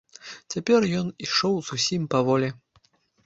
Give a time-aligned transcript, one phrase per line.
[0.53, 2.49] Цяпер ён ішоў зусім паволі.